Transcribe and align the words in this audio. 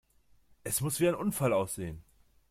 Es 0.63 0.81
muss 0.81 0.99
wie 0.99 1.07
ein 1.07 1.13
Unfall 1.13 1.53
aussehen! 1.53 2.03